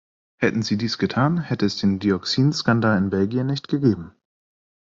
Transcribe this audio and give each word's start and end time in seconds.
Hätten 0.39 0.63
Sie 0.63 0.77
dies 0.79 0.97
getan, 0.97 1.39
hätte 1.39 1.67
es 1.67 1.77
den 1.77 1.99
Dioxinskandal 1.99 2.97
in 2.97 3.11
Belgien 3.11 3.45
nicht 3.45 3.67
gegeben. 3.67 4.15